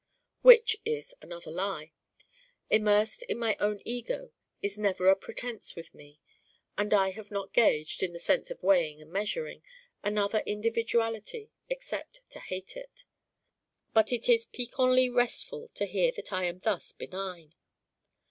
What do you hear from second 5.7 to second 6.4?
with me,